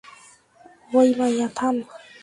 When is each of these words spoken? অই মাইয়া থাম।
অই 0.91 1.09
মাইয়া 1.19 1.47
থাম। 1.57 1.75